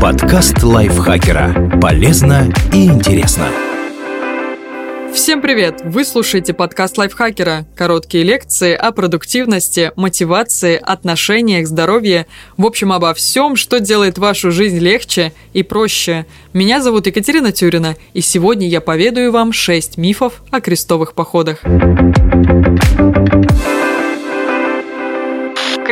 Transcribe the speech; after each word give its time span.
Подкаст 0.00 0.62
лайфхакера. 0.62 1.78
Полезно 1.80 2.52
и 2.70 2.84
интересно. 2.84 3.48
Всем 5.14 5.40
привет! 5.40 5.80
Вы 5.84 6.04
слушаете 6.04 6.52
подкаст 6.52 6.98
лайфхакера. 6.98 7.66
Короткие 7.74 8.22
лекции 8.22 8.74
о 8.74 8.92
продуктивности, 8.92 9.92
мотивации, 9.96 10.78
отношениях, 10.80 11.66
здоровье. 11.66 12.26
В 12.58 12.66
общем, 12.66 12.92
обо 12.92 13.14
всем, 13.14 13.56
что 13.56 13.80
делает 13.80 14.18
вашу 14.18 14.50
жизнь 14.50 14.78
легче 14.78 15.32
и 15.54 15.62
проще. 15.62 16.26
Меня 16.52 16.82
зовут 16.82 17.06
Екатерина 17.06 17.50
Тюрина, 17.50 17.96
и 18.12 18.20
сегодня 18.20 18.68
я 18.68 18.82
поведаю 18.82 19.32
вам 19.32 19.54
6 19.54 19.96
мифов 19.96 20.42
о 20.50 20.60
крестовых 20.60 21.14
походах. 21.14 21.62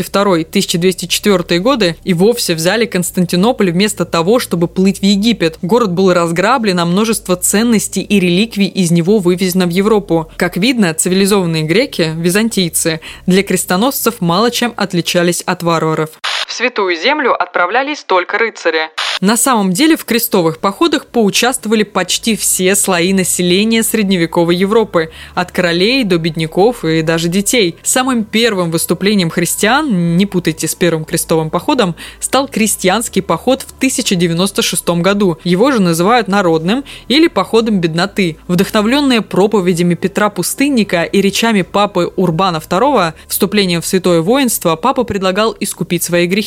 1202-1204 0.00 1.58
годы 1.58 1.96
и 2.04 2.14
вовсе 2.14 2.54
взяли 2.54 2.86
Константинополь 2.86 3.70
вместо 3.70 4.04
того, 4.04 4.38
чтобы 4.38 4.68
плыть 4.68 5.00
в 5.00 5.02
Египет. 5.02 5.58
Город 5.62 5.92
был 5.92 6.12
разграблен, 6.12 6.80
а 6.80 6.84
множество 6.84 7.36
ценностей 7.36 8.02
и 8.02 8.20
реликвий 8.20 8.66
из 8.66 8.90
него 8.90 9.18
вывезено 9.18 9.66
в 9.66 9.70
Европу. 9.70 10.30
Как 10.36 10.56
видно, 10.56 10.94
цивилизованные 10.94 11.62
греки, 11.62 12.12
византийцы, 12.16 13.00
для 13.26 13.42
крестоносцев 13.42 14.20
мало 14.20 14.50
чем 14.50 14.72
отличались 14.76 15.42
от 15.42 15.62
варваров. 15.62 16.10
Святую 16.54 16.94
Землю 16.94 17.34
отправлялись 17.34 18.04
только 18.04 18.38
рыцари. 18.38 18.92
На 19.20 19.36
самом 19.36 19.72
деле 19.72 19.96
в 19.96 20.04
крестовых 20.04 20.58
походах 20.58 21.06
поучаствовали 21.06 21.82
почти 21.82 22.36
все 22.36 22.76
слои 22.76 23.12
населения 23.12 23.82
средневековой 23.82 24.54
Европы, 24.54 25.10
от 25.34 25.50
королей 25.50 26.04
до 26.04 26.18
бедняков 26.18 26.84
и 26.84 27.02
даже 27.02 27.28
детей. 27.28 27.76
Самым 27.82 28.24
первым 28.24 28.70
выступлением 28.70 29.30
христиан, 29.30 30.16
не 30.16 30.26
путайте 30.26 30.68
с 30.68 30.74
первым 30.76 31.04
крестовым 31.04 31.50
походом, 31.50 31.96
стал 32.20 32.46
крестьянский 32.46 33.22
поход 33.22 33.62
в 33.62 33.76
1096 33.76 34.88
году. 35.00 35.38
Его 35.42 35.72
же 35.72 35.80
называют 35.80 36.28
народным 36.28 36.84
или 37.08 37.26
походом 37.26 37.80
бедноты. 37.80 38.36
Вдохновленные 38.46 39.22
проповедями 39.22 39.94
Петра 39.94 40.30
Пустынника 40.30 41.02
и 41.02 41.20
речами 41.20 41.62
папы 41.62 42.12
Урбана 42.14 42.58
II, 42.58 43.14
вступлением 43.26 43.80
в 43.80 43.86
святое 43.86 44.20
воинство, 44.20 44.76
папа 44.76 45.02
предлагал 45.02 45.56
искупить 45.58 46.04
свои 46.04 46.26
грехи. 46.26 46.43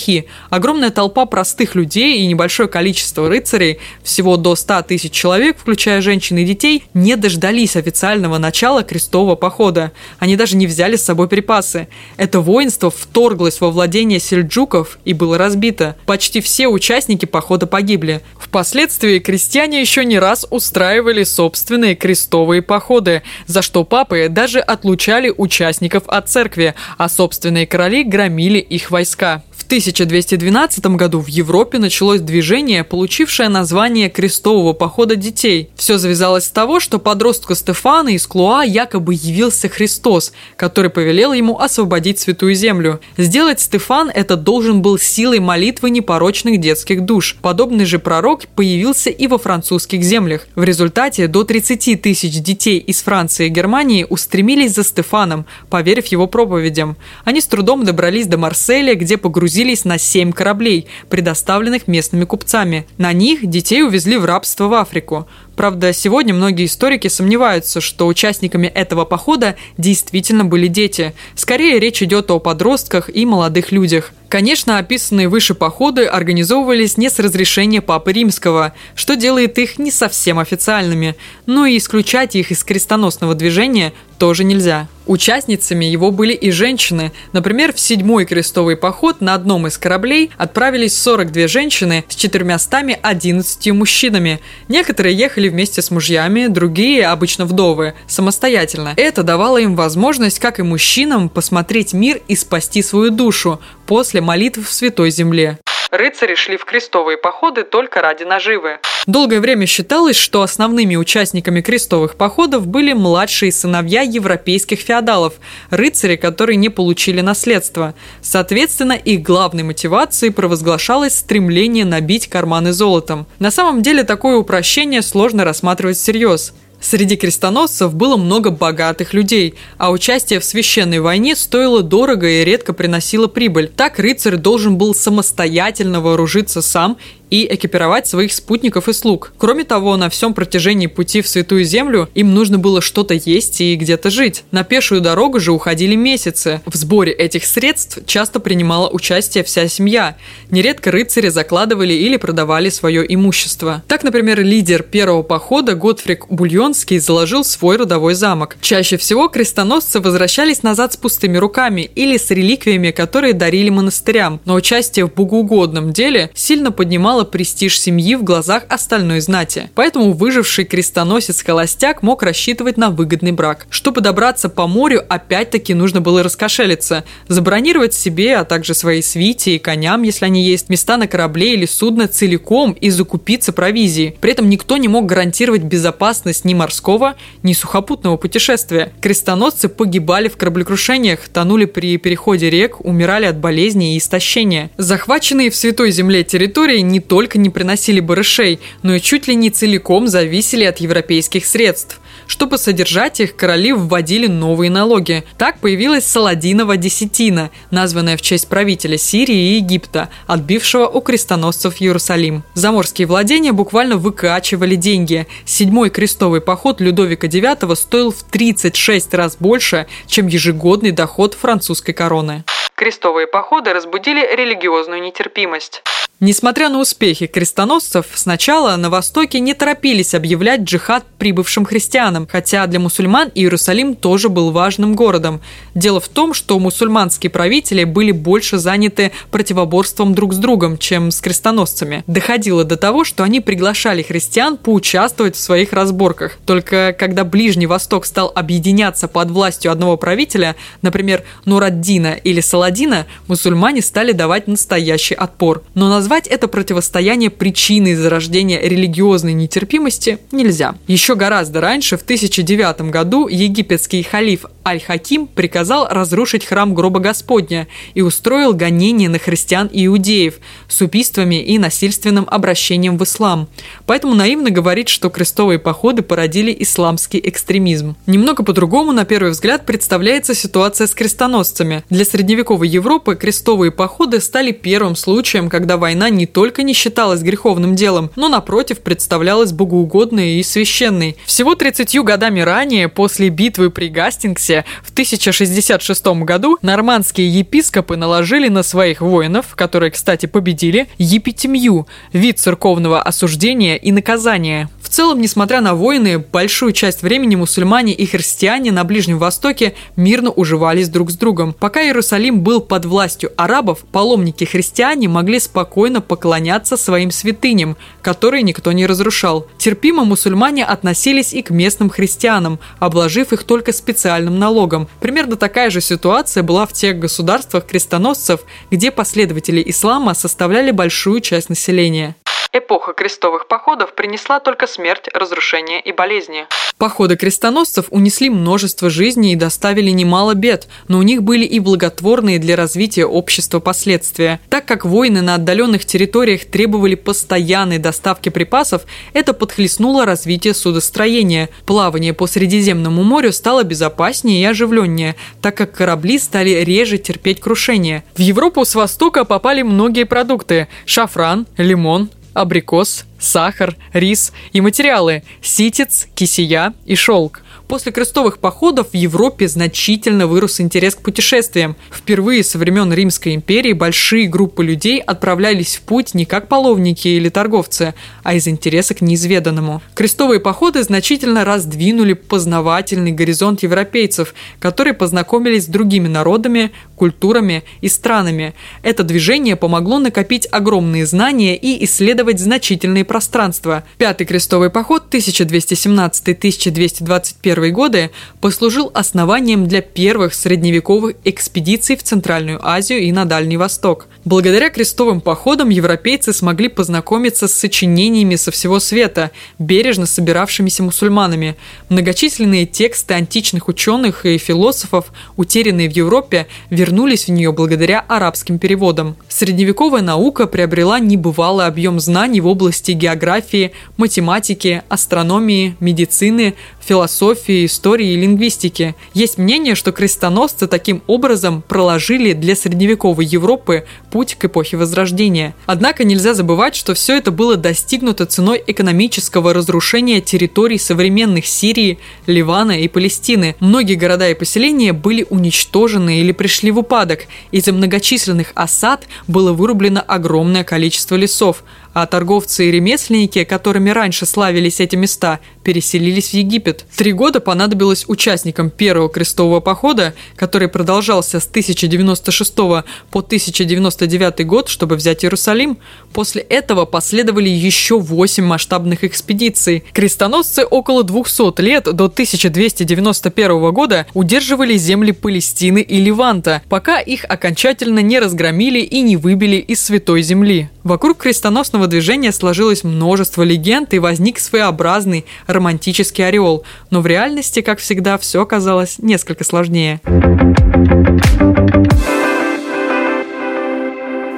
Огромная 0.50 0.90
толпа 0.90 1.26
простых 1.26 1.76
людей 1.76 2.20
и 2.20 2.28
небольшой 2.28 2.48
большое 2.48 2.70
количество 2.70 3.28
рыцарей, 3.28 3.80
всего 4.04 4.38
до 4.38 4.56
100 4.56 4.84
тысяч 4.84 5.12
человек, 5.12 5.58
включая 5.60 6.02
женщин 6.02 6.38
и 6.38 6.46
детей, 6.46 6.86
не 6.94 7.16
дождались 7.16 7.76
официального 7.76 8.38
начала 8.38 8.84
крестового 8.84 9.36
похода. 9.36 9.92
Они 10.18 10.36
даже 10.36 10.56
не 10.56 10.66
взяли 10.66 10.96
с 10.96 11.04
собой 11.04 11.28
припасы. 11.28 11.88
Это 12.16 12.40
воинство 12.40 12.90
вторглось 12.90 13.60
во 13.62 13.70
владение 13.70 14.20
сельджуков 14.20 14.98
и 15.06 15.14
было 15.14 15.38
разбито. 15.38 15.98
Почти 16.06 16.40
все 16.40 16.68
участники 16.68 17.26
похода 17.26 17.68
погибли. 17.68 18.22
Впоследствии 18.40 19.20
крестьяне 19.20 19.82
еще 19.82 20.06
не 20.06 20.18
раз 20.18 20.48
устраивали 20.50 21.26
собственные 21.26 21.96
крестовые 21.96 22.62
походы, 22.62 23.24
за 23.46 23.62
что 23.62 23.84
папы 23.84 24.28
даже 24.30 24.60
отлучали 24.60 25.34
участников 25.36 26.04
от 26.08 26.30
церкви, 26.30 26.76
а 26.98 27.10
собственные 27.10 27.68
короли 27.68 28.04
громили 28.04 28.60
их 28.60 28.90
войска. 28.90 29.44
1212 29.68 30.86
году 30.96 31.20
в 31.20 31.28
Европе 31.28 31.78
началось 31.78 32.22
движение, 32.22 32.86
получившее 32.86 33.50
название 33.50 34.10
крестового 34.10 34.72
похода 34.72 35.18
детей. 35.18 35.70
Все 35.76 35.98
завязалось 35.98 36.46
с 36.46 36.50
того, 36.50 36.80
что 36.80 37.00
подростку 37.00 37.54
Стефана 37.54 38.10
из 38.10 38.26
Клуа 38.26 38.64
якобы 38.64 39.14
явился 39.14 39.68
Христос, 39.68 40.32
который 40.56 40.90
повелел 40.90 41.34
ему 41.34 41.60
освободить 41.60 42.18
Святую 42.18 42.56
Землю. 42.56 43.02
Сделать 43.18 43.60
Стефан 43.60 44.10
это 44.10 44.38
должен 44.38 44.82
был 44.82 44.98
силой 44.98 45.42
молитвы 45.42 45.90
непорочных 45.90 46.62
детских 46.62 47.04
душ. 47.04 47.36
Подобный 47.42 47.84
же 47.84 48.00
пророк 48.00 48.48
появился 48.56 49.10
и 49.10 49.28
во 49.28 49.38
французских 49.38 50.02
землях. 50.02 50.48
В 50.56 50.64
результате 50.64 51.28
до 51.28 51.44
30 51.44 52.02
тысяч 52.02 52.40
детей 52.40 52.80
из 52.80 53.02
Франции 53.02 53.48
и 53.48 53.50
Германии 53.50 54.08
устремились 54.10 54.76
за 54.76 54.86
Стефаном, 54.86 55.46
поверив 55.70 56.06
его 56.06 56.26
проповедям. 56.28 56.96
Они 57.26 57.42
с 57.42 57.48
трудом 57.48 57.84
добрались 57.84 58.28
до 58.28 58.38
Марселя, 58.38 58.96
где 58.96 59.18
погрузились 59.18 59.57
погрузились 59.58 59.86
на 59.86 59.98
семь 59.98 60.34
кораблей, 60.34 60.86
предоставленных 61.10 61.88
местными 61.88 62.26
купцами. 62.26 62.86
На 63.00 63.12
них 63.12 63.50
детей 63.50 63.84
увезли 63.84 64.18
в 64.18 64.26
рабство 64.26 64.68
в 64.68 64.74
Африку. 64.76 65.28
Правда, 65.56 65.94
сегодня 65.94 66.36
многие 66.36 66.66
историки 66.66 67.08
сомневаются, 67.08 67.82
что 67.82 68.06
участниками 68.06 68.68
этого 68.68 69.04
похода 69.04 69.56
действительно 69.80 70.46
были 70.46 70.68
дети. 70.68 71.16
Скорее, 71.34 71.80
речь 71.80 72.04
идет 72.04 72.30
о 72.30 72.38
подростках 72.38 73.10
и 73.10 73.26
молодых 73.26 73.72
людях. 73.72 74.14
Конечно, 74.30 74.78
описанные 74.78 75.30
выше 75.30 75.56
походы 75.56 76.06
организовывались 76.06 76.98
не 76.98 77.10
с 77.10 77.18
разрешения 77.20 77.82
Папы 77.82 78.12
Римского, 78.12 78.74
что 78.94 79.16
делает 79.16 79.58
их 79.58 79.80
не 79.80 79.90
совсем 79.90 80.40
официальными, 80.40 81.16
но 81.46 81.66
и 81.66 81.78
исключать 81.78 82.36
их 82.36 82.52
из 82.52 82.64
крестоносного 82.64 83.36
движения 83.36 83.94
тоже 84.18 84.44
нельзя. 84.44 84.88
Участницами 85.06 85.86
его 85.86 86.12
были 86.12 86.34
и 86.34 86.52
женщины. 86.52 87.14
Например, 87.32 87.72
в 87.72 87.80
седьмой 87.80 88.26
крестовый 88.26 88.76
поход 88.76 89.22
на 89.22 89.36
одном 89.36 89.66
из 89.68 89.78
кораблей 89.78 90.32
отправились 90.38 91.00
42 91.02 91.48
женщины 91.48 92.04
с 92.10 92.16
411 92.16 93.72
мужчинами. 93.72 94.42
Некоторые 94.68 95.16
ехали 95.16 95.48
вместе 95.48 95.82
с 95.82 95.92
мужьями, 95.92 96.48
другие, 96.48 97.08
обычно 97.08 97.46
вдовы, 97.46 97.94
самостоятельно. 98.08 98.94
Это 98.98 99.24
давало 99.24 99.60
им 99.60 99.76
возможность, 99.76 100.40
как 100.40 100.60
и 100.60 100.64
мужчинам, 100.64 101.30
посмотреть 101.30 101.94
мир 101.94 102.20
и 102.28 102.36
спасти 102.36 102.82
свою 102.82 103.12
душу 103.12 103.62
после 103.86 104.17
молитв 104.22 104.68
в 104.68 104.72
Святой 104.72 105.10
Земле. 105.12 105.60
Рыцари 105.92 106.36
шли 106.36 106.58
в 106.58 106.66
крестовые 106.66 107.18
походы 107.18 107.64
только 107.64 108.02
ради 108.02 108.24
наживы. 108.24 108.80
Долгое 109.06 109.40
время 109.40 109.66
считалось, 109.66 110.18
что 110.18 110.42
основными 110.42 110.98
участниками 110.98 111.62
крестовых 111.62 112.16
походов 112.16 112.68
были 112.68 112.92
младшие 112.92 113.54
сыновья 113.54 114.02
европейских 114.02 114.80
феодалов, 114.80 115.36
рыцари, 115.70 116.18
которые 116.18 116.58
не 116.58 116.68
получили 116.68 117.22
наследство. 117.22 117.96
Соответственно, 118.22 118.94
их 118.94 119.22
главной 119.22 119.64
мотивацией 119.64 120.34
провозглашалось 120.34 121.16
стремление 121.16 121.86
набить 121.86 122.28
карманы 122.28 122.74
золотом. 122.74 123.26
На 123.40 123.50
самом 123.50 123.82
деле 123.82 124.04
такое 124.04 124.36
упрощение 124.36 125.02
сложно 125.02 125.46
рассматривать 125.46 125.96
всерьез. 125.96 126.54
Среди 126.80 127.16
крестоносцев 127.16 127.96
было 127.96 128.18
много 128.18 128.52
богатых 128.52 129.14
людей, 129.14 129.56
а 129.78 129.92
участие 129.92 130.40
в 130.40 130.46
священной 130.46 131.00
войне 131.00 131.36
стоило 131.36 131.82
дорого 131.82 132.30
и 132.30 132.46
редко 132.46 132.72
приносило 132.72 133.28
прибыль. 133.28 133.72
Так 133.76 134.00
рыцарь 134.00 134.38
должен 134.38 134.78
был 134.78 134.94
самостоятельно 134.94 136.02
вооружиться 136.02 136.62
сам 136.62 136.98
и 137.30 137.48
экипировать 137.50 138.08
своих 138.08 138.34
спутников 138.34 138.90
и 138.90 138.94
слуг. 138.94 139.34
Кроме 139.38 139.64
того, 139.64 139.98
на 139.98 140.10
всем 140.10 140.34
протяжении 140.34 140.88
пути 140.88 141.22
в 141.22 141.28
Святую 141.28 141.64
Землю 141.64 142.10
им 142.16 142.34
нужно 142.34 142.58
было 142.58 142.82
что-то 142.82 143.14
есть 143.14 143.62
и 143.62 143.76
где-то 143.76 144.10
жить. 144.10 144.44
На 144.52 144.64
пешую 144.64 145.02
дорогу 145.02 145.40
же 145.40 145.52
уходили 145.52 145.96
месяцы. 145.96 146.62
В 146.66 146.76
сборе 146.76 147.12
этих 147.12 147.46
средств 147.46 148.00
часто 148.06 148.40
принимала 148.40 148.90
участие 148.90 149.44
вся 149.44 149.68
семья. 149.68 150.18
Нередко 150.52 150.92
рыцари 150.92 151.30
закладывали 151.30 151.94
или 151.94 152.18
продавали 152.18 152.70
свое 152.70 153.06
имущество. 153.14 153.84
Так, 153.88 154.04
например, 154.04 154.42
лидер 154.42 154.84
первого 154.84 155.24
похода 155.24 155.76
Готфрик 155.76 156.28
Бульонский 156.30 157.00
заложил 157.00 157.44
свой 157.44 157.78
родовой 157.78 158.14
замок. 158.14 158.58
Чаще 158.62 158.98
всего 158.98 159.28
крестоносцы 159.28 160.00
возвращались 160.00 160.64
назад 160.64 160.94
с 160.94 160.98
пустыми 160.98 161.38
руками 161.38 161.90
или 161.96 162.18
с 162.18 162.30
реликвиями, 162.32 162.92
которые 162.92 163.34
дарили 163.34 163.70
монастырям, 163.70 164.40
но 164.46 164.56
участие 164.56 165.06
в 165.06 165.14
богоугодном 165.14 165.94
деле 165.94 166.32
сильно 166.34 166.72
поднимало 166.72 167.17
поднимала 167.18 167.24
престиж 167.24 167.80
семьи 167.80 168.16
в 168.16 168.24
глазах 168.24 168.64
остальной 168.70 169.22
знати. 169.22 169.70
Поэтому 169.76 170.14
выживший 170.14 170.66
крестоносец-холостяк 170.66 172.04
мог 172.04 172.24
рассчитывать 172.24 172.78
на 172.78 172.90
выгодный 172.90 173.32
брак. 173.32 173.68
Чтобы 173.70 174.02
добраться 174.02 174.50
по 174.50 174.68
морю, 174.68 175.04
опять-таки 175.08 175.74
нужно 175.74 176.02
было 176.02 176.24
раскошелиться, 176.24 177.04
забронировать 177.28 177.94
себе, 177.94 178.38
а 178.38 178.44
также 178.44 178.74
своей 178.74 179.02
свите 179.02 179.56
и 179.56 179.60
коням, 179.60 180.04
если 180.04 180.26
они 180.26 180.44
есть, 180.44 180.70
места 180.70 180.98
на 180.98 181.08
корабле 181.08 181.54
или 181.54 181.66
судно 181.66 182.08
целиком 182.08 182.74
и 182.74 182.90
закупиться 182.90 183.52
провизией. 183.52 184.16
При 184.20 184.32
этом 184.32 184.50
никто 184.50 184.78
не 184.78 184.88
мог 184.88 185.06
гарантировать 185.06 185.64
безопасность 185.64 186.46
ни 186.46 186.54
морского, 186.54 187.16
ни 187.44 187.54
сухопутного 187.54 188.18
путешествия. 188.18 188.92
Крестоносцы 189.02 189.70
погибали 189.70 190.28
в 190.28 190.38
кораблекрушениях, 190.38 191.28
тонули 191.30 191.66
при 191.66 191.98
переходе 191.98 192.50
рек, 192.50 192.86
умирали 192.86 193.26
от 193.26 193.38
болезней 193.38 193.96
и 193.96 193.98
истощения. 193.98 194.70
Захваченные 194.78 195.50
в 195.50 195.56
Святой 195.56 195.92
Земле 195.92 196.24
территории 196.24 196.80
не 196.80 197.00
только 197.08 197.38
не 197.38 197.50
приносили 197.50 198.00
барышей, 198.00 198.60
но 198.84 198.96
и 198.96 199.02
чуть 199.02 199.28
ли 199.28 199.36
не 199.36 199.50
целиком 199.50 200.08
зависели 200.08 200.66
от 200.66 200.78
европейских 200.80 201.46
средств. 201.46 202.00
Чтобы 202.28 202.58
содержать 202.58 203.20
их, 203.22 203.36
короли 203.36 203.72
вводили 203.72 204.28
новые 204.28 204.70
налоги. 204.70 205.24
Так 205.38 205.60
появилась 205.60 206.06
Саладинова 206.06 206.76
десятина, 206.76 207.52
названная 207.72 208.18
в 208.18 208.22
честь 208.22 208.50
правителя 208.50 208.98
Сирии 208.98 209.54
и 209.54 209.56
Египта, 209.56 210.10
отбившего 210.28 210.88
у 210.88 211.00
крестоносцев 211.00 211.82
Иерусалим. 211.82 212.44
Заморские 212.54 213.08
владения 213.08 213.54
буквально 213.54 213.96
выкачивали 213.96 214.76
деньги. 214.76 215.28
Седьмой 215.46 215.90
крестовый 215.90 216.42
поход 216.42 216.82
Людовика 216.82 217.28
IX 217.28 217.76
стоил 217.76 218.12
в 218.12 218.24
36 218.24 219.14
раз 219.14 219.38
больше, 219.40 219.88
чем 220.08 220.28
ежегодный 220.28 220.92
доход 220.92 221.34
французской 221.34 221.94
короны. 221.94 222.44
Крестовые 222.76 223.26
походы 223.26 223.74
разбудили 223.74 224.20
религиозную 224.36 225.02
нетерпимость. 225.02 225.82
Несмотря 226.20 226.70
на 226.70 226.80
успехи 226.80 227.28
крестоносцев, 227.28 228.08
сначала 228.16 228.76
на 228.76 228.90
Востоке 228.90 229.40
не 229.40 229.54
торопились 229.54 230.16
объявлять 230.16 230.62
джихад 230.62 231.04
прибывшим 231.20 231.64
христианам, 231.64 232.28
хотя 232.30 232.66
для 232.66 232.80
мусульман 232.80 233.30
Иерусалим 233.36 233.94
тоже 233.94 234.28
был 234.28 234.50
важным 234.50 234.96
городом. 234.96 235.42
Дело 235.76 236.00
в 236.00 236.08
том, 236.08 236.34
что 236.34 236.58
мусульманские 236.58 237.30
правители 237.30 237.84
были 237.84 238.12
больше 238.12 238.58
заняты 238.58 239.12
противоборством 239.30 240.16
друг 240.16 240.34
с 240.34 240.38
другом, 240.38 240.80
чем 240.80 241.12
с 241.12 241.22
крестоносцами. 241.22 242.04
Доходило 242.08 242.64
до 242.64 242.78
того, 242.78 243.04
что 243.04 243.24
они 243.24 243.40
приглашали 243.40 244.02
христиан 244.02 244.58
поучаствовать 244.58 245.36
в 245.36 245.40
своих 245.40 245.72
разборках. 245.72 246.40
Только 246.48 246.96
когда 246.98 247.26
Ближний 247.26 247.68
Восток 247.68 248.08
стал 248.08 248.32
объединяться 248.34 249.08
под 249.08 249.30
властью 249.30 249.72
одного 249.72 249.98
правителя, 249.98 250.56
например, 250.82 251.24
Нураддина 251.46 252.14
или 252.14 252.42
Саладина, 252.42 253.06
мусульмане 253.28 253.84
стали 253.84 254.14
давать 254.14 254.48
настоящий 254.48 255.14
отпор. 255.14 255.62
Но 255.76 255.90
на 255.90 256.07
Назвать 256.08 256.28
это 256.28 256.48
противостояние 256.48 257.30
причиной 257.30 257.94
зарождения 257.94 258.62
религиозной 258.62 259.34
нетерпимости 259.34 260.20
нельзя. 260.32 260.76
Еще 260.88 261.16
гораздо 261.16 261.60
раньше, 261.60 261.98
в 261.98 262.02
1009 262.02 262.90
году, 262.90 263.28
египетский 263.28 264.04
халиф 264.04 264.46
Аль-Хаким 264.66 265.28
приказал 265.28 265.86
разрушить 265.90 266.46
храм 266.46 266.74
гроба 266.74 267.02
Господня 267.02 267.68
и 267.94 268.02
устроил 268.02 268.54
гонение 268.54 269.10
на 269.10 269.20
христиан 269.20 269.68
и 269.68 269.86
иудеев 269.86 270.36
с 270.70 270.80
убийствами 270.80 271.44
и 271.44 271.58
насильственным 271.58 272.26
обращением 272.30 272.98
в 272.98 273.04
ислам. 273.04 273.50
Поэтому 273.86 274.16
наивно 274.16 274.50
говорить, 274.50 274.88
что 274.88 275.10
крестовые 275.10 275.60
походы 275.60 276.04
породили 276.04 276.56
исламский 276.58 277.20
экстремизм. 277.22 277.98
Немного 278.06 278.44
по-другому, 278.44 278.94
на 278.94 279.04
первый 279.04 279.32
взгляд, 279.32 279.66
представляется 279.66 280.34
ситуация 280.34 280.88
с 280.88 280.94
крестоносцами. 280.94 281.84
Для 281.90 282.06
средневековой 282.06 282.70
Европы 282.70 283.16
крестовые 283.16 283.72
походы 283.72 284.22
стали 284.22 284.54
первым 284.54 284.96
случаем, 284.96 285.50
когда 285.50 285.76
война 285.76 285.97
не 286.10 286.26
только 286.26 286.64
не 286.64 286.74
считалась 286.74 287.22
греховным 287.22 287.76
делом, 287.76 288.12
но, 288.16 288.30
напротив, 288.30 288.80
представлялась 288.80 289.52
богоугодной 289.52 290.40
и 290.40 290.44
священной. 290.44 291.18
Всего 291.26 291.56
30 291.56 292.00
годами 292.04 292.42
ранее, 292.42 292.88
после 292.88 293.30
битвы 293.30 293.70
при 293.70 293.90
Гастингсе, 293.90 294.66
в 294.84 294.92
1066 294.92 296.06
году 296.24 296.58
нормандские 296.62 297.28
епископы 297.30 297.98
наложили 297.98 298.48
на 298.48 298.64
своих 298.64 299.02
воинов, 299.02 299.56
которые, 299.56 299.92
кстати, 299.92 300.26
победили, 300.26 300.88
епитемью– 300.98 301.88
вид 302.14 302.40
церковного 302.40 303.02
осуждения 303.02 303.76
и 303.76 303.92
наказания. 303.92 304.70
В 304.82 304.90
целом, 304.90 305.20
несмотря 305.20 305.60
на 305.60 305.76
войны, 305.76 306.18
большую 306.18 306.72
часть 306.72 307.02
времени 307.02 307.36
мусульмане 307.36 307.94
и 307.94 308.06
христиане 308.06 308.72
на 308.72 308.86
Ближнем 308.86 309.18
Востоке 309.18 309.74
мирно 309.98 310.32
уживались 310.32 310.88
друг 310.88 311.12
с 311.12 311.18
другом. 311.18 311.54
Пока 311.54 311.84
Иерусалим 311.84 312.40
был 312.40 312.62
под 312.62 312.86
властью 312.86 313.34
арабов, 313.36 313.80
паломники-христиане 313.92 315.10
могли 315.10 315.40
спокойно 315.40 315.87
поклоняться 316.02 316.78
своим 316.78 317.12
святыням, 317.12 317.78
которые 318.02 318.44
никто 318.44 318.72
не 318.72 318.86
разрушал. 318.86 319.48
Терпимо 319.58 320.06
мусульмане 320.06 320.66
относились 320.66 321.34
и 321.34 321.42
к 321.42 321.50
местным 321.50 321.90
христианам, 321.90 322.60
обложив 322.80 323.34
их 323.34 323.44
только 323.44 323.74
специальным 323.74 324.38
налогом. 324.40 324.88
Примерно 325.00 325.36
такая 325.36 325.70
же 325.70 325.82
ситуация 325.82 326.44
была 326.44 326.66
в 326.66 326.74
тех 326.74 327.00
государствах 327.00 327.66
крестоносцев, 327.66 328.42
где 328.70 328.92
последователи 328.92 329.64
ислама 329.66 330.14
составляли 330.14 330.72
большую 330.72 331.22
часть 331.22 331.50
населения. 331.50 332.16
Эпоха 332.58 332.94
крестовых 332.94 333.48
походов 333.48 333.94
принесла 333.94 334.40
только 334.40 334.66
смерть, 334.66 335.10
разрушение 335.14 335.80
и 335.80 335.92
болезни. 335.92 336.48
Походы 336.80 337.16
крестоносцев 337.16 337.86
унесли 337.92 338.32
множество 338.32 338.90
жизней 338.90 339.34
и 339.34 339.36
доставили 339.36 339.92
немало 339.92 340.34
бед, 340.34 340.68
но 340.88 340.98
у 340.98 341.04
них 341.04 341.22
были 341.22 341.46
и 341.46 341.60
благотворные 341.60 342.40
для 342.40 342.56
развития 342.56 343.06
общества 343.06 343.60
последствия. 343.60 344.40
Так 344.50 344.66
как 344.66 344.86
войны 344.86 345.22
на 345.22 345.36
отдаленных 345.36 345.86
территориях 345.86 346.46
требовали 346.46 346.96
постоянной 346.96 347.78
доставки 347.78 348.30
припасов, 348.30 348.84
это 349.14 349.34
подхлестнуло 349.34 350.06
развитие 350.06 350.56
судостроения. 350.56 351.50
Плавание 351.68 352.14
по 352.14 352.26
Средиземному 352.26 353.04
морю 353.04 353.34
стало 353.34 353.64
безопаснее 353.64 354.42
и 354.42 354.46
оживленнее, 354.46 355.16
так 355.44 355.56
как 355.56 355.74
корабли 355.74 356.18
стали 356.18 356.64
реже 356.64 356.98
терпеть 356.98 357.40
крушение. 357.40 358.04
В 358.16 358.20
Европу 358.20 358.66
с 358.66 358.74
востока 358.74 359.26
попали 359.26 359.62
многие 359.62 360.06
продукты– 360.06 360.68
шафран, 360.86 361.46
лимон, 361.58 362.10
абрикос, 362.38 363.06
сахар, 363.20 363.76
рис 363.94 364.32
и 364.54 364.62
материалы– 364.62 365.24
ситец, 365.42 366.08
кисия 366.16 366.74
и 366.86 366.96
шелк. 366.96 367.42
После 367.68 367.92
крестовых 367.92 368.40
походов 368.40 368.92
в 368.92 368.96
Европе 368.96 369.50
значительно 369.50 370.28
вырос 370.28 370.62
интерес 370.62 370.96
к 370.96 371.02
путешествиям. 371.02 371.76
Впервые 371.92 372.46
со 372.46 372.58
времен 372.58 372.94
Римской 372.94 373.36
империи 373.36 373.74
большие 373.74 374.30
группы 374.30 374.64
людей 374.64 375.00
отправлялись 375.00 375.76
в 375.76 375.82
путь 375.82 376.14
не 376.14 376.24
как 376.26 376.48
половники 376.48 377.10
или 377.10 377.28
торговцы, 377.28 377.94
а 378.24 378.36
из 378.36 378.48
интереса 378.48 378.94
к 378.94 379.02
неизведанному. 379.02 379.82
Крестовые 379.96 380.40
походы 380.40 380.82
значительно 380.82 381.44
раздвинули 381.44 382.14
познавательный 382.14 383.12
горизонт 383.12 383.64
европейцев, 383.64 384.34
которые 384.60 384.94
познакомились 384.94 385.66
с 385.66 385.68
другими 385.68 386.08
народами, 386.08 386.72
культурами 386.96 387.66
и 387.82 387.90
странами. 387.90 388.54
Это 388.82 389.04
движение 389.04 389.58
помогло 389.58 390.00
накопить 390.00 390.48
огромные 390.50 391.06
знания 391.06 391.58
и 391.58 391.84
исследовать 391.84 392.40
значительные 392.40 393.04
пространства. 393.04 393.84
Пятый 393.98 394.26
крестовый 394.26 394.70
поход 394.70 395.14
1217-1221 395.14 397.57
1921 397.58 397.74
годы 397.74 398.12
послужил 398.40 398.92
основанием 398.94 399.68
для 399.68 399.82
первых 399.82 400.34
средневековых 400.34 401.16
экспедиций 401.24 401.96
в 401.96 402.04
Центральную 402.04 402.60
Азию 402.66 403.00
и 403.00 403.12
на 403.12 403.26
Дальний 403.26 403.58
Восток. 403.58 404.08
Благодаря 404.26 404.70
крестовым 404.70 405.22
походам 405.22 405.70
европейцы 405.70 406.34
смогли 406.34 406.68
познакомиться 406.68 407.48
с 407.48 407.54
сочинениями 407.54 408.36
со 408.36 408.52
всего 408.52 408.80
света, 408.80 409.32
бережно 409.58 410.06
собиравшимися 410.06 410.84
мусульманами. 410.84 411.56
Многочисленные 411.90 412.66
тексты 412.66 413.14
античных 413.14 413.68
ученых 413.68 414.26
и 414.26 414.38
философов, 414.38 415.12
утерянные 415.38 415.90
в 415.90 415.94
Европе, 415.94 416.48
вернулись 416.70 417.26
в 417.26 417.32
нее 417.32 417.52
благодаря 417.52 418.04
арабским 418.08 418.60
переводам. 418.60 419.16
Средневековая 419.30 420.02
наука 420.02 420.48
приобрела 420.48 421.00
небывалый 421.00 421.66
объем 421.66 422.00
знаний 422.00 422.42
в 422.42 422.48
области 422.48 422.92
географии, 422.92 423.72
математики, 423.98 424.84
астрономии, 424.90 425.76
медицины, 425.80 426.56
философии, 426.88 427.66
истории 427.66 428.14
и 428.14 428.16
лингвистики. 428.16 428.96
Есть 429.14 429.38
мнение, 429.38 429.76
что 429.76 429.92
крестоносцы 429.92 430.68
таким 430.68 431.04
образом 431.08 431.62
проложили 431.62 432.34
для 432.34 432.56
средневековой 432.56 433.26
Европы 433.26 433.86
путь 434.10 434.36
к 434.36 434.46
эпохе 434.46 434.78
Возрождения. 434.78 435.54
Однако 435.66 436.06
нельзя 436.06 436.34
забывать, 436.34 436.76
что 436.76 436.94
все 436.94 437.18
это 437.18 437.32
было 437.32 437.58
достигнуто 437.58 438.26
ценой 438.26 438.64
экономического 438.66 439.54
разрушения 439.54 440.22
территорий 440.22 440.78
современных 440.78 441.46
Сирии, 441.46 442.00
Ливана 442.26 442.80
и 442.80 442.88
Палестины. 442.88 443.56
Многие 443.60 443.96
города 443.96 444.30
и 444.30 444.34
поселения 444.34 444.94
были 444.94 445.26
уничтожены 445.30 446.20
или 446.20 446.32
пришли 446.32 446.72
в 446.72 446.80
упадок. 446.80 447.26
Из-за 447.52 447.74
многочисленных 447.74 448.52
осад 448.56 449.08
было 449.28 449.52
вырублено 449.52 450.02
огромное 450.08 450.64
количество 450.64 451.16
лесов, 451.16 451.64
а 452.00 452.06
торговцы 452.06 452.68
и 452.68 452.72
ремесленники, 452.72 453.44
которыми 453.44 453.90
раньше 453.90 454.28
славились 454.28 454.80
эти 454.80 454.96
места, 454.96 455.40
переселились 455.64 456.30
в 456.30 456.34
Египет. 456.36 456.86
Три 456.96 457.12
года 457.12 457.40
понадобилось 457.40 458.06
участникам 458.08 458.70
первого 458.70 459.10
крестового 459.10 459.62
похода, 459.62 460.14
который 460.36 460.68
продолжался 460.68 461.40
с 461.40 461.48
1096 461.48 462.56
по 462.56 462.84
1099 463.12 464.46
год, 464.46 464.70
чтобы 464.70 464.96
взять 464.96 465.26
Иерусалим. 465.26 465.80
После 466.14 466.44
этого 466.44 466.86
последовали 466.86 467.50
еще 467.50 468.00
восемь 468.00 468.46
масштабных 468.46 469.04
экспедиций. 469.04 469.84
Крестоносцы 469.92 470.66
около 470.66 471.04
200 471.04 471.60
лет 471.62 471.86
до 471.86 472.06
1291 472.06 473.72
года 473.72 474.06
удерживали 474.14 474.78
земли 474.78 475.14
Палестины 475.14 475.82
и 475.82 476.00
Ливанта, 476.00 476.62
пока 476.70 477.00
их 477.00 477.26
окончательно 477.28 478.00
не 478.00 478.20
разгромили 478.20 478.82
и 478.82 479.02
не 479.02 479.18
выбили 479.18 479.56
из 479.56 479.84
Святой 479.84 480.22
Земли. 480.22 480.70
Вокруг 480.84 481.18
крестоносного 481.18 481.87
движения 481.88 482.32
сложилось 482.32 482.84
множество 482.84 483.44
легенд 483.44 483.94
и 483.94 484.00
возник 484.00 484.40
своеобразный 484.40 485.26
романтический 485.48 486.28
ореол, 486.28 486.64
но 486.90 487.02
в 487.02 487.08
реальности, 487.08 487.62
как 487.62 487.80
всегда, 487.80 488.18
все 488.18 488.42
оказалось 488.42 489.00
несколько 489.00 489.44
сложнее. 489.44 490.02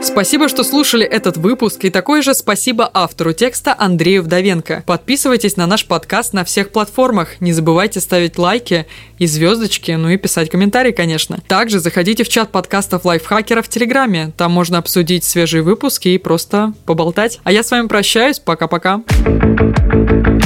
Спасибо, 0.01 0.47
что 0.47 0.63
слушали 0.63 1.05
этот 1.05 1.37
выпуск, 1.37 1.83
и 1.83 1.89
такое 1.89 2.21
же 2.21 2.33
спасибо 2.33 2.89
автору 2.93 3.33
текста 3.33 3.75
Андрею 3.77 4.23
Вдовенко. 4.23 4.83
Подписывайтесь 4.85 5.57
на 5.57 5.67
наш 5.67 5.85
подкаст 5.85 6.33
на 6.33 6.45
всех 6.45 6.71
платформах, 6.71 7.41
не 7.41 7.51
забывайте 7.51 7.99
ставить 7.99 8.37
лайки 8.37 8.85
и 9.17 9.27
звездочки, 9.27 9.91
ну 9.91 10.09
и 10.09 10.17
писать 10.17 10.49
комментарии, 10.49 10.91
конечно. 10.91 11.39
Также 11.47 11.79
заходите 11.79 12.23
в 12.23 12.29
чат 12.29 12.49
подкастов 12.51 13.05
лайфхакера 13.05 13.61
в 13.61 13.67
Телеграме, 13.67 14.31
там 14.37 14.51
можно 14.51 14.77
обсудить 14.77 15.23
свежие 15.25 15.63
выпуски 15.63 16.09
и 16.09 16.17
просто 16.17 16.73
поболтать. 16.85 17.39
А 17.43 17.51
я 17.51 17.63
с 17.63 17.71
вами 17.71 17.87
прощаюсь, 17.87 18.39
пока-пока. 18.39 19.01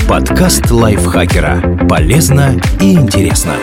Подкаст 0.09 0.69
лайфхакера. 0.71 1.87
Полезно 1.87 2.59
и 2.81 2.93
интересно. 2.93 3.55